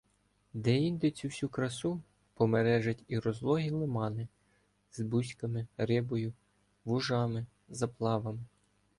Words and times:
Деінде 0.53 1.11
цю 1.11 1.27
всю 1.27 1.49
красу– 1.49 2.01
помережать 2.33 3.03
і 3.07 3.19
розлогі 3.19 3.69
лимани, 3.71 4.27
з 4.91 4.99
бузьками, 4.99 5.67
рибою, 5.77 6.33
вужами, 6.85 7.45
заплавами 7.69 8.39